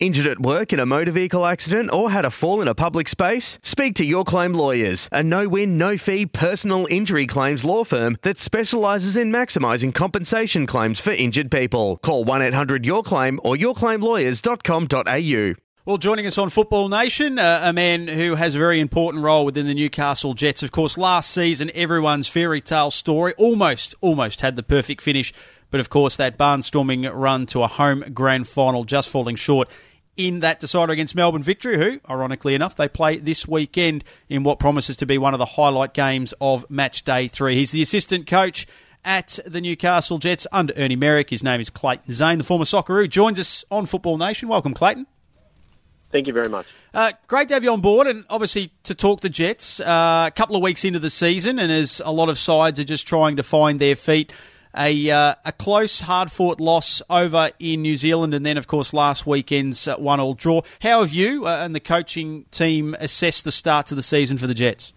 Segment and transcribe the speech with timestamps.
[0.00, 3.06] Injured at work in a motor vehicle accident or had a fall in a public
[3.06, 3.58] space?
[3.62, 8.16] Speak to Your Claim Lawyers, a no win, no fee personal injury claims law firm
[8.22, 11.98] that specialises in maximising compensation claims for injured people.
[11.98, 15.54] Call 1 800 Your Claim or yourclaimlawyers.com.au.
[15.84, 19.44] Well, joining us on Football Nation, uh, a man who has a very important role
[19.44, 20.62] within the Newcastle Jets.
[20.62, 25.34] Of course, last season, everyone's fairy tale story almost, almost had the perfect finish.
[25.70, 29.68] But of course, that barnstorming run to a home grand final just falling short
[30.26, 34.58] in that decider against Melbourne victory, who, ironically enough, they play this weekend in what
[34.58, 37.56] promises to be one of the highlight games of match day three.
[37.56, 38.66] He's the assistant coach
[39.04, 41.30] at the Newcastle Jets under Ernie Merrick.
[41.30, 44.48] His name is Clayton Zane, the former Socceroo, joins us on Football Nation.
[44.48, 45.06] Welcome, Clayton.
[46.12, 46.66] Thank you very much.
[46.92, 49.78] Uh, great to have you on board, and obviously to talk the Jets.
[49.78, 52.84] Uh, a couple of weeks into the season, and as a lot of sides are
[52.84, 54.32] just trying to find their feet
[54.76, 58.92] a uh, a close, hard fought loss over in New Zealand, and then of course
[58.92, 60.62] last weekend's uh, one all draw.
[60.80, 64.46] How have you uh, and the coaching team assessed the start to the season for
[64.46, 64.92] the Jets?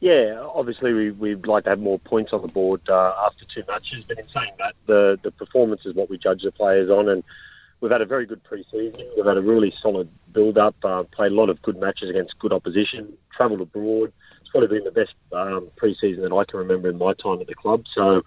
[0.00, 3.62] Yeah, obviously we, we'd like to have more points on the board uh, after two
[3.66, 7.08] matches, but in saying that, the the performance is what we judge the players on,
[7.08, 7.24] and
[7.80, 9.06] we've had a very good pre-season.
[9.16, 12.52] We've had a really solid build-up, uh, played a lot of good matches against good
[12.52, 14.12] opposition, travelled abroad.
[14.40, 17.46] It's probably been the best um, pre-season that I can remember in my time at
[17.46, 17.86] the club.
[17.90, 18.22] So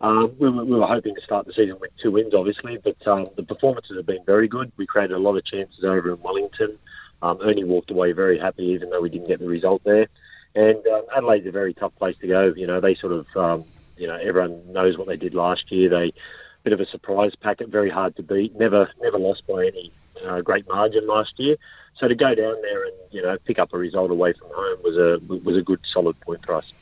[0.00, 3.06] um, we, were, we, were, hoping to start the season with two wins, obviously, but
[3.06, 4.72] um, the performances have been very good.
[4.76, 6.78] We created a lot of chances over in Wellington.
[7.22, 10.08] Um, Ernie walked away very happy, even though we didn't get the result there.
[10.54, 12.54] And um, Adelaide's a very tough place to go.
[12.56, 13.64] You know, they sort of, um,
[13.98, 15.90] you know, everyone knows what they did last year.
[15.90, 16.12] They
[16.62, 18.54] bit of a surprise packet, very hard to beat.
[18.58, 19.92] Never, never lost by any
[20.26, 21.56] uh, great margin last year.
[21.98, 24.78] So to go down there and you know pick up a result away from home
[24.82, 26.72] was a was a good solid point for us.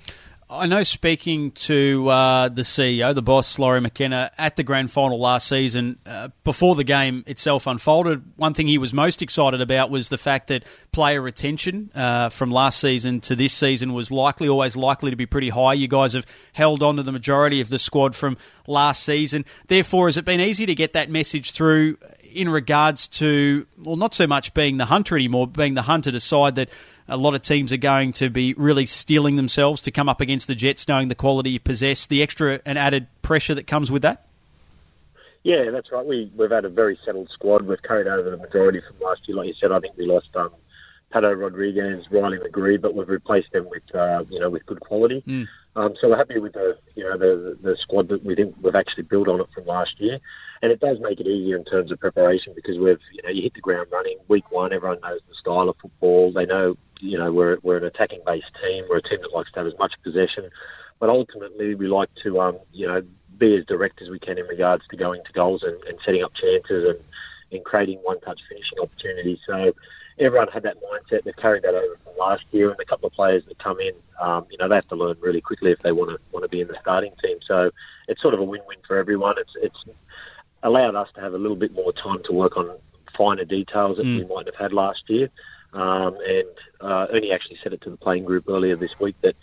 [0.50, 5.20] I know speaking to uh, the CEO, the boss, Lawrie McKinna, at the grand final
[5.20, 9.90] last season, uh, before the game itself unfolded, one thing he was most excited about
[9.90, 14.48] was the fact that player retention uh, from last season to this season was likely,
[14.48, 15.74] always likely to be pretty high.
[15.74, 19.44] You guys have held on to the majority of the squad from last season.
[19.66, 21.98] Therefore, has it been easy to get that message through
[22.32, 26.54] in regards to, well, not so much being the hunter anymore, being the hunter decide
[26.54, 26.70] that
[27.08, 30.46] a lot of teams are going to be really steeling themselves to come up against
[30.46, 34.02] the Jets, knowing the quality you possess, the extra and added pressure that comes with
[34.02, 34.26] that?
[35.42, 36.04] Yeah, that's right.
[36.04, 37.62] We, we've had a very settled squad.
[37.62, 39.36] We've carried over the majority from last year.
[39.36, 40.50] Like you said, I think we lost um,
[41.12, 45.22] Pato Rodriguez, Riley McGree, but we've replaced them with uh, you know with good quality.
[45.26, 45.46] Mm.
[45.76, 48.74] Um, so we're happy with the you know the the squad that we think we've
[48.74, 50.18] actually built on it from last year,
[50.60, 53.42] and it does make it easier in terms of preparation because we've you know you
[53.42, 54.72] hit the ground running week one.
[54.72, 56.32] Everyone knows the style of football.
[56.32, 58.84] They know you know we're we're an attacking based team.
[58.88, 60.50] We're a team that likes to have as much possession,
[60.98, 63.02] but ultimately we like to um, you know
[63.38, 66.24] be as direct as we can in regards to going to goals and, and setting
[66.24, 66.98] up chances and,
[67.52, 69.38] and creating one touch finishing opportunities.
[69.46, 69.72] So
[70.18, 71.24] everyone had that mindset.
[71.24, 73.92] They've carried that over from last year, and a couple of players that come in,
[74.20, 76.48] um, you know, they have to learn really quickly if they want to want to
[76.48, 77.38] be in the starting team.
[77.46, 77.70] So
[78.08, 79.36] it's sort of a win-win for everyone.
[79.38, 79.84] It's it's
[80.62, 82.76] allowed us to have a little bit more time to work on
[83.16, 84.18] finer details that mm.
[84.18, 85.30] we might have had last year.
[85.72, 86.48] Um, and
[86.80, 89.36] uh, Ernie actually said it to the playing group earlier this week that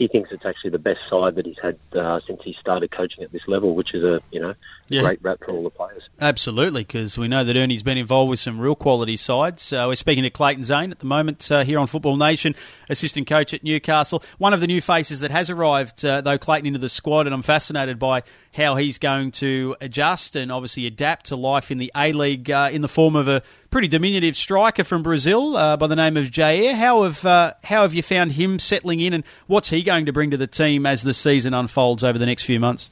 [0.00, 3.22] he thinks it's actually the best side that he's had uh, since he started coaching
[3.22, 4.54] at this level, which is a you know
[4.88, 5.02] yeah.
[5.02, 6.02] great rap for all the players.
[6.18, 9.74] Absolutely, because we know that Ernie's been involved with some real quality sides.
[9.74, 12.54] Uh, we're speaking to Clayton Zane at the moment uh, here on Football Nation,
[12.88, 14.22] assistant coach at Newcastle.
[14.38, 17.34] One of the new faces that has arrived, uh, though, Clayton into the squad, and
[17.34, 18.22] I'm fascinated by
[18.52, 22.68] how he's going to adjust and obviously adapt to life in the A League uh,
[22.72, 26.26] in the form of a pretty diminutive striker from Brazil uh, by the name of
[26.26, 26.74] Jair.
[26.74, 30.12] How have uh, how have you found him settling in, and what's he going to
[30.12, 32.90] bring to the team as the season unfolds over the next few months?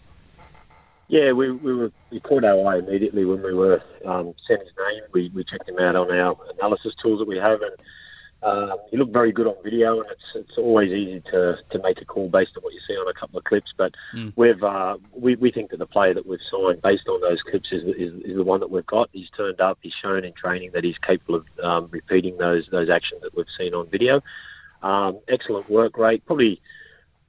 [1.08, 4.72] Yeah, we, we were we caught our eye immediately when we were um, sent his
[4.78, 5.02] name.
[5.12, 7.72] We, we checked him out on our analysis tools that we have, and
[8.42, 12.00] um, he looked very good on video, and it's it's always easy to, to make
[12.00, 13.74] a call based on what you see on a couple of clips.
[13.76, 14.32] But mm.
[14.36, 17.72] we've uh, we we think that the player that we've signed based on those clips
[17.72, 19.10] is, is, is the one that we've got.
[19.12, 19.78] He's turned up.
[19.82, 23.46] He's shown in training that he's capable of um, repeating those those actions that we've
[23.58, 24.22] seen on video.
[24.82, 26.24] Um, excellent work rate.
[26.24, 26.60] Probably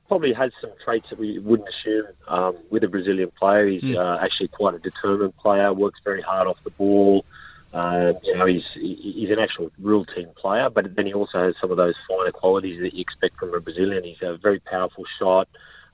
[0.08, 3.68] probably has some traits that we wouldn't assume um, with a Brazilian player.
[3.68, 3.98] He's mm.
[3.98, 5.74] uh, actually quite a determined player.
[5.74, 7.26] Works very hard off the ball.
[7.74, 11.56] Uh, you know, he's he's an actual real team player, but then he also has
[11.62, 14.04] some of those finer qualities that you expect from a Brazilian.
[14.04, 15.48] He's a very powerful shot,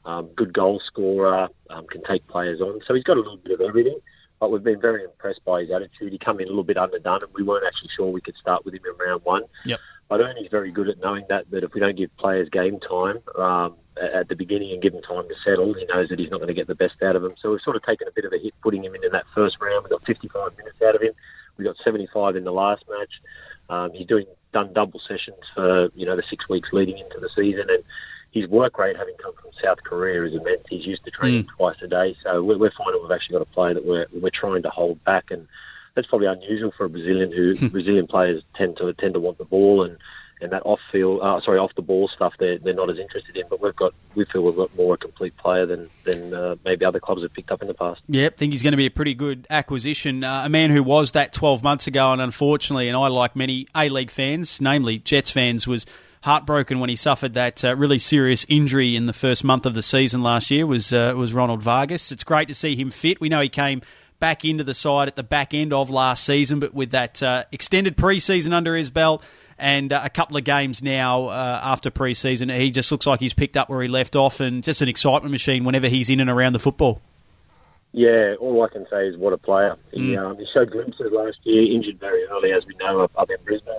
[0.06, 2.80] um, good goal scorer, um, can take players on.
[2.88, 4.00] So he's got a little bit of everything.
[4.40, 6.12] But we've been very impressed by his attitude.
[6.12, 8.66] He came in a little bit underdone, and we weren't actually sure we could start
[8.66, 9.44] with him in round one.
[9.66, 9.80] Yep.
[10.08, 13.20] But Ernie's very good at knowing that that if we don't give players game time
[13.38, 16.38] um, at the beginning and give him time to settle, he knows that he's not
[16.38, 17.34] going to get the best out of them.
[17.42, 19.26] So we've sort of taken a bit of a hit putting him in, in that
[19.34, 19.84] first round.
[19.84, 21.14] We got 55 minutes out of him.
[21.58, 23.22] We got 75 in the last match.
[23.70, 27.30] Um, he's doing done double sessions for you know the six weeks leading into the
[27.36, 27.84] season, and
[28.32, 30.64] his work rate, having come from South Korea, is immense.
[30.70, 31.50] He's used to training mm.
[31.58, 34.30] twice a day, so we're, we're finding we've actually got a player that we're we're
[34.30, 35.48] trying to hold back, and
[35.94, 37.70] that's probably unusual for a Brazilian who.
[37.70, 39.98] Brazilian players tend to tend to want the ball and
[40.42, 43.38] and that off field, uh, sorry, off the ball stuff, they're, they're not as interested
[43.38, 43.46] in.
[43.50, 46.86] But we've got, we feel we've got more a complete player than than uh, maybe
[46.86, 48.02] other clubs have picked up in the past.
[48.08, 50.24] Yep, think he's going to be a pretty good acquisition.
[50.24, 53.68] Uh, a man who was that 12 months ago, and unfortunately, and I like many
[53.76, 55.86] A League fans, namely Jets fans, was
[56.24, 59.84] heartbroken when he suffered that uh, really serious injury in the first month of the
[59.84, 60.66] season last year.
[60.66, 62.12] Was uh, was Ronald Vargas?
[62.12, 63.22] It's great to see him fit.
[63.22, 63.82] We know he came
[64.20, 67.44] back into the side at the back end of last season, but with that uh,
[67.52, 69.24] extended preseason under his belt
[69.58, 73.34] and uh, a couple of games now uh, after pre-season, he just looks like he's
[73.34, 76.30] picked up where he left off, and just an excitement machine whenever he's in and
[76.30, 77.02] around the football.
[77.92, 79.78] Yeah, all I can say is what a player.
[79.92, 80.18] He, mm.
[80.18, 83.38] um, he showed glimpses last year, injured very early, as we know, up, up in
[83.46, 83.74] Brisbane.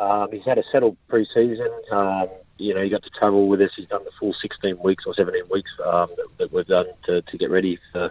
[0.00, 1.70] Um, he's had a settled pre-season.
[1.92, 2.28] Um,
[2.58, 3.70] you know, he got to travel with us.
[3.76, 7.22] He's done the full 16 weeks or 17 weeks um, that, that, we've done to,
[7.22, 8.10] to get ready for,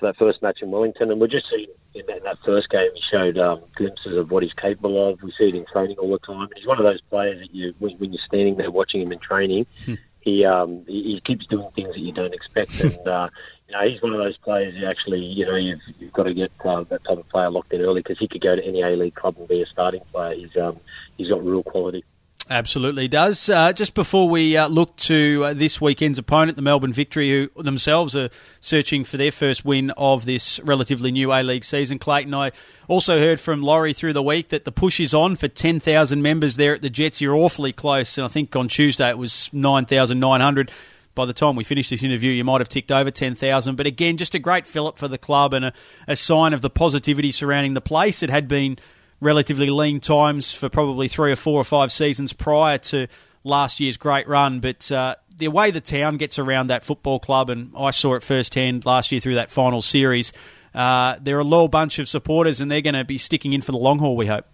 [0.00, 1.10] for that first match in Wellington.
[1.10, 4.30] And we're just seeing in that, in that first game, he showed um, glimpses of
[4.30, 5.22] what he's capable of.
[5.22, 6.42] We see it in training all the time.
[6.42, 9.12] And he's one of those players that you, when, when you're standing there watching him
[9.12, 9.94] in training, hmm.
[10.20, 12.80] he, um, he, he keeps doing things that you don't expect.
[12.84, 13.28] And uh,
[13.68, 16.34] you know, he's one of those players who actually, you know, you've, you've got to
[16.34, 18.82] get uh, that type of player locked in early because he could go to any
[18.82, 20.34] A League club and be a starting player.
[20.34, 20.80] He's um,
[21.16, 22.04] he's got real quality.
[22.50, 23.48] Absolutely does.
[23.48, 27.62] Uh, just before we uh, look to uh, this weekend's opponent, the Melbourne Victory, who
[27.62, 32.00] themselves are searching for their first win of this relatively new A League season.
[32.00, 32.50] Clayton, I
[32.88, 36.56] also heard from Lawrie through the week that the push is on for 10,000 members
[36.56, 37.20] there at the Jets.
[37.20, 40.72] You're awfully close, and I think on Tuesday it was 9,900
[41.14, 43.76] by the time we finish this interview, you might have ticked over 10,000.
[43.76, 45.72] But again, just a great fillip for the club and a,
[46.06, 48.22] a, sign of the positivity surrounding the place.
[48.22, 48.78] It had been
[49.20, 53.06] relatively lean times for probably three or four or five seasons prior to
[53.44, 54.60] last year's great run.
[54.60, 58.22] But uh, the way the town gets around that football club, and I saw it
[58.22, 60.32] firsthand last year through that final series,
[60.74, 63.72] uh, they're a loyal bunch of supporters and they're going to be sticking in for
[63.72, 64.46] the long haul, we hope.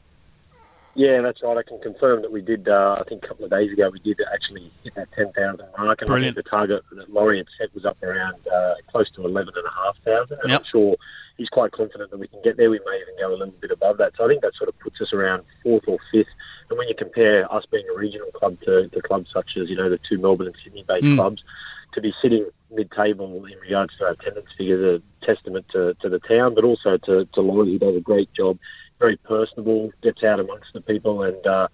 [0.96, 1.58] Yeah, that's right.
[1.58, 2.66] I can confirm that we did.
[2.68, 5.66] Uh, I think a couple of days ago we did actually hit that ten thousand
[5.76, 6.38] mark, and Brilliant.
[6.38, 9.52] I think the target that Lawrie had set was up around uh, close to eleven
[9.54, 10.38] and a half thousand.
[10.40, 10.60] And yep.
[10.60, 10.96] I'm sure
[11.36, 12.70] he's quite confident that we can get there.
[12.70, 14.14] We may even go a little bit above that.
[14.16, 16.28] So I think that sort of puts us around fourth or fifth.
[16.70, 19.76] And when you compare us being a regional club to the clubs such as you
[19.76, 21.16] know the two Melbourne and Sydney-based mm.
[21.16, 21.44] clubs,
[21.92, 26.18] to be sitting mid-table in regards to our attendance figures, a testament to, to the
[26.18, 28.58] town, but also to, to Lawrie, who does a great job
[28.98, 31.68] very personable, gets out amongst the people, and uh,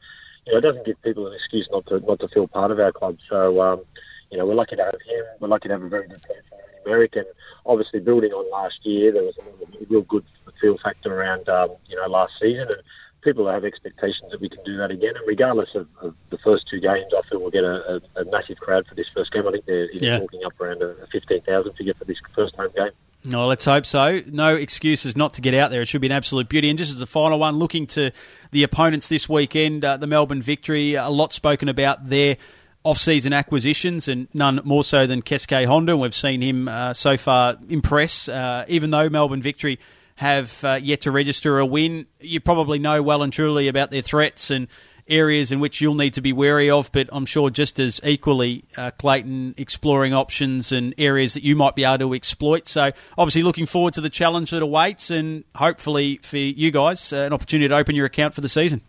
[0.46, 2.80] you know, it doesn't give people an excuse not to not to feel part of
[2.80, 3.16] our club.
[3.28, 3.82] So, um,
[4.30, 5.24] you know, we're lucky to have him.
[5.38, 7.24] We're lucky to have a very good person American.
[7.66, 10.24] Obviously, building on last year, there was a real good
[10.60, 12.82] feel factor around um, you know last season, and
[13.22, 15.14] people have expectations that we can do that again.
[15.16, 18.24] And regardless of, of the first two games, I feel we'll get a, a, a,
[18.26, 19.46] massive crowd for this first game.
[19.46, 20.18] I think they're yeah.
[20.18, 22.90] talking up around a, a 15,000 figure for this first home game.
[23.24, 24.20] No, let's hope so.
[24.26, 25.82] No excuses not to get out there.
[25.82, 26.68] It should be an absolute beauty.
[26.68, 28.10] And just as a final one, looking to
[28.50, 32.36] the opponents this weekend, uh, the Melbourne Victory, a lot spoken about their
[32.84, 35.96] off-season acquisitions, and none more so than Keisuke Honda.
[35.96, 39.78] We've seen him uh, so far impress, uh, even though Melbourne Victory
[40.16, 42.06] have uh, yet to register a win.
[42.20, 44.68] You probably know well and truly about their threats and
[45.08, 48.64] areas in which you'll need to be wary of, but I'm sure just as equally,
[48.76, 52.68] uh, Clayton, exploring options and areas that you might be able to exploit.
[52.68, 57.16] So, obviously, looking forward to the challenge that awaits and hopefully for you guys, uh,
[57.16, 58.82] an opportunity to open your account for the season.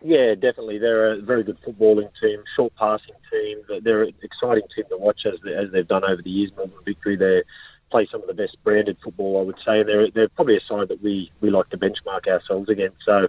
[0.00, 0.78] Yeah, definitely.
[0.78, 3.62] They're a very good footballing team, short passing team.
[3.82, 6.52] They're an exciting team to watch as, they, as they've done over the years.
[6.56, 7.42] Melbourne Victory, they
[7.90, 9.82] play some of the best branded football, I would say.
[9.82, 12.98] They're, they're probably a side that we, we like to benchmark ourselves against.
[13.04, 13.28] So,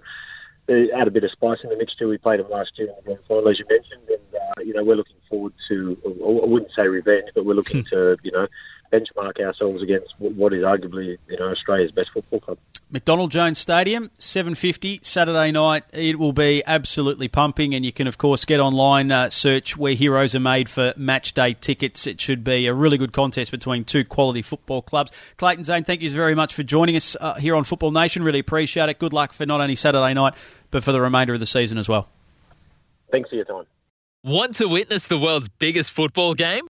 [0.70, 2.06] they add a bit of spice in the mixture.
[2.06, 4.72] We played them last year in the grand final, as you mentioned, and uh, you
[4.72, 5.98] know we're looking forward to.
[6.06, 7.88] I wouldn't say revenge, but we're looking hmm.
[7.90, 8.46] to you know
[8.92, 12.58] benchmark ourselves against what is arguably you know Australia's best football club.
[12.92, 15.84] McDonald Jones Stadium, 7.50 Saturday night.
[15.92, 19.94] It will be absolutely pumping, and you can, of course, get online, uh, search where
[19.94, 22.08] heroes are made for match day tickets.
[22.08, 25.12] It should be a really good contest between two quality football clubs.
[25.36, 28.24] Clayton Zane, thank you very much for joining us uh, here on Football Nation.
[28.24, 28.98] Really appreciate it.
[28.98, 30.34] Good luck for not only Saturday night,
[30.72, 32.08] but for the remainder of the season as well.
[33.12, 33.66] Thanks for your time.
[34.24, 36.66] Want to witness the world's biggest football game?